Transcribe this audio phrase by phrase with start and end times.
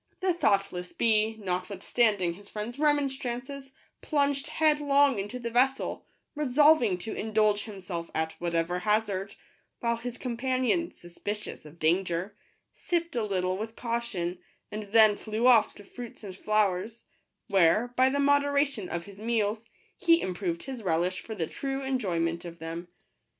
[0.19, 7.65] The thoughtless bee, notwithstanding his friend's remonstrances, plunged headlong into the vessel, resolving to indulge
[7.65, 9.35] himself at whatever hazard;
[9.79, 12.35] while his companion, suspicious of danger,
[12.73, 14.39] sipped a little with caution,
[14.71, 17.03] and then flew off to fruits and flowers,
[17.45, 22.17] where, by the moderation of his meals, he improved his relish for the true enjoy
[22.19, 22.87] ment of them.